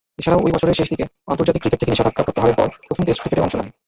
[0.19, 3.67] এছাড়াও, ঐ বছরের শেষদিকে আন্তর্জাতিক ক্রিকেট থেকে নিষেধাজ্ঞা প্রত্যাহারের পর প্রথম টেস্ট ক্রিকেটে অংশ নেন।